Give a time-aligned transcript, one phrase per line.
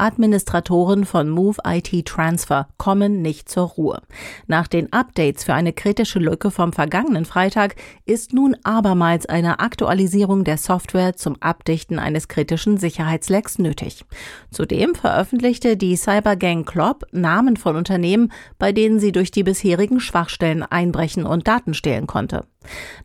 [0.00, 4.02] Administratoren von Move IT Transfer kommen nicht zur Ruhe.
[4.46, 7.76] Nach den Updates für eine kritische Lücke vom vergangenen Freitag
[8.06, 14.04] ist nun abermals eine Aktualisierung der Software zum Abdichten eines kritischen Sicherheitslecks nötig.
[14.50, 20.62] Zudem veröffentlichte die Cybergang Klopp Namen von Unternehmen, bei denen sie durch die bisherigen Schwachstellen
[20.62, 22.44] einbrechen und Daten stehlen konnte.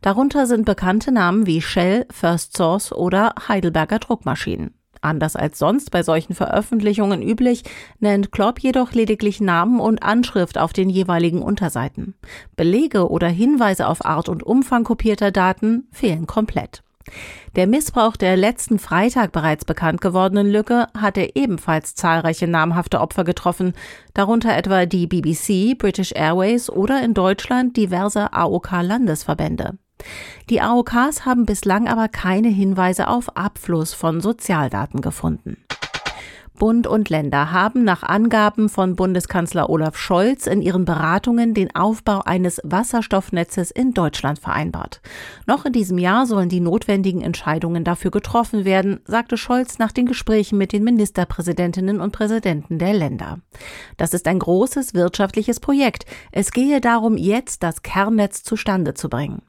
[0.01, 4.73] Darunter sind bekannte Namen wie Shell, First Source oder Heidelberger Druckmaschinen.
[5.05, 7.63] Anders als sonst bei solchen Veröffentlichungen üblich,
[7.99, 12.15] nennt Klopp jedoch lediglich Namen und Anschrift auf den jeweiligen Unterseiten.
[12.55, 16.81] Belege oder Hinweise auf Art und Umfang kopierter Daten fehlen komplett.
[17.55, 23.73] Der Missbrauch der letzten Freitag bereits bekannt gewordenen Lücke hatte ebenfalls zahlreiche namhafte Opfer getroffen,
[24.15, 29.77] darunter etwa die BBC, British Airways oder in Deutschland diverse AOK-Landesverbände.
[30.49, 35.57] Die AOKs haben bislang aber keine Hinweise auf Abfluss von Sozialdaten gefunden.
[36.57, 42.21] Bund und Länder haben nach Angaben von Bundeskanzler Olaf Scholz in ihren Beratungen den Aufbau
[42.21, 45.01] eines Wasserstoffnetzes in Deutschland vereinbart.
[45.45, 50.05] Noch in diesem Jahr sollen die notwendigen Entscheidungen dafür getroffen werden, sagte Scholz nach den
[50.05, 53.39] Gesprächen mit den Ministerpräsidentinnen und Präsidenten der Länder.
[53.97, 56.05] Das ist ein großes wirtschaftliches Projekt.
[56.31, 59.41] Es gehe darum, jetzt das Kernnetz zustande zu bringen.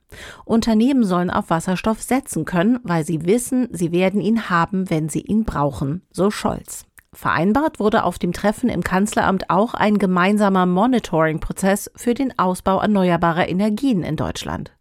[0.45, 5.21] Unternehmen sollen auf Wasserstoff setzen können, weil sie wissen, sie werden ihn haben, wenn sie
[5.21, 6.87] ihn brauchen, so Scholz.
[7.17, 13.49] Vereinbart wurde auf dem Treffen im Kanzleramt auch ein gemeinsamer Monitoring-Prozess für den Ausbau erneuerbarer
[13.49, 14.73] Energien in Deutschland.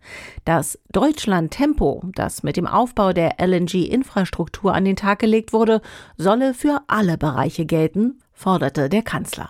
[0.44, 5.82] Das Deutschland-Tempo, das mit dem Aufbau der LNG-Infrastruktur an den Tag gelegt wurde,
[6.18, 9.50] solle für alle Bereiche gelten, forderte der Kanzler.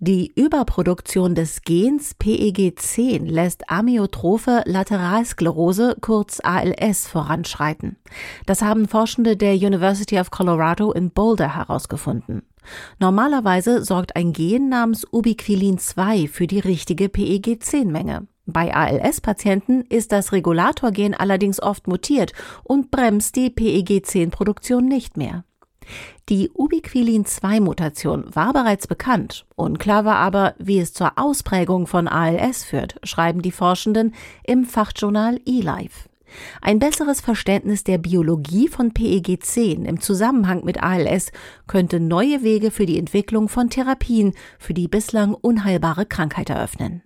[0.00, 7.96] Die Überproduktion des Gens PEG10 lässt Amyotrophe Lateralsklerose, kurz ALS, voranschreiten.
[8.46, 12.42] Das haben Forschende der University of Colorado in Boulder herausgefunden.
[13.00, 18.28] Normalerweise sorgt ein Gen namens Ubiquilin 2 für die richtige PEG10-Menge.
[18.46, 25.42] Bei ALS-Patienten ist das Regulatorgen allerdings oft mutiert und bremst die PEG10-Produktion nicht mehr.
[26.28, 29.46] Die Ubiquilin-2-Mutation war bereits bekannt.
[29.56, 35.40] Unklar war aber, wie es zur Ausprägung von ALS führt, schreiben die Forschenden im Fachjournal
[35.46, 36.08] eLife.
[36.60, 41.32] Ein besseres Verständnis der Biologie von PEG10 im Zusammenhang mit ALS
[41.66, 47.02] könnte neue Wege für die Entwicklung von Therapien für die bislang unheilbare Krankheit eröffnen.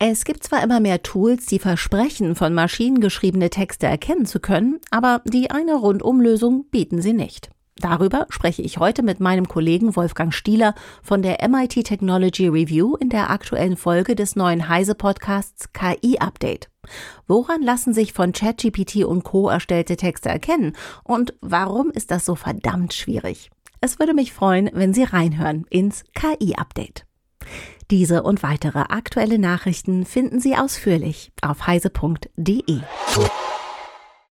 [0.00, 4.78] Es gibt zwar immer mehr Tools, die versprechen, von Maschinen geschriebene Texte erkennen zu können,
[4.90, 7.50] aber die eine Rundumlösung bieten sie nicht.
[7.80, 13.08] Darüber spreche ich heute mit meinem Kollegen Wolfgang Stieler von der MIT Technology Review in
[13.08, 16.68] der aktuellen Folge des neuen Heise Podcasts KI Update.
[17.28, 19.48] Woran lassen sich von ChatGPT und Co.
[19.48, 20.74] erstellte Texte erkennen
[21.04, 23.50] und warum ist das so verdammt schwierig?
[23.80, 27.04] Es würde mich freuen, wenn Sie reinhören ins KI Update.
[27.90, 32.80] Diese und weitere aktuelle Nachrichten finden Sie ausführlich auf heise.de.